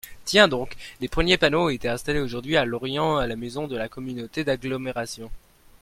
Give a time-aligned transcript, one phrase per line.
[0.25, 3.77] tiens donc, les premiers panneaux ont été installés aujourd'hui à Lorient à la maison de
[3.77, 5.29] la Communauté d'agglomération.